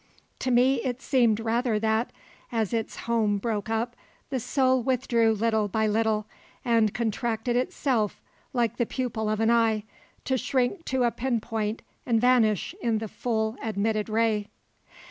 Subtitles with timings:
[0.39, 2.09] ."To me it seemed rather that,
[2.51, 3.95] as its home broke up,
[4.31, 6.25] the soul withdrew little by little,
[6.65, 8.19] and contracted itself
[8.51, 9.83] like the pupil of an eye,
[10.25, 14.47] to shrink to a pinpoint and vanish in the full admitted ray.